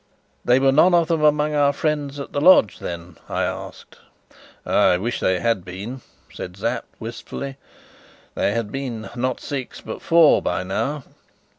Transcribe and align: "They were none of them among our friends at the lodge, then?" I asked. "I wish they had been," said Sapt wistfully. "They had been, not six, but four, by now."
"They 0.43 0.57
were 0.59 0.71
none 0.71 0.95
of 0.95 1.09
them 1.09 1.23
among 1.23 1.53
our 1.53 1.71
friends 1.71 2.19
at 2.19 2.31
the 2.31 2.41
lodge, 2.41 2.79
then?" 2.79 3.19
I 3.29 3.43
asked. 3.43 3.99
"I 4.65 4.97
wish 4.97 5.19
they 5.19 5.39
had 5.39 5.63
been," 5.63 6.01
said 6.33 6.57
Sapt 6.57 6.99
wistfully. 6.99 7.57
"They 8.33 8.51
had 8.53 8.71
been, 8.71 9.11
not 9.15 9.39
six, 9.39 9.79
but 9.79 10.01
four, 10.01 10.41
by 10.41 10.63
now." 10.63 11.03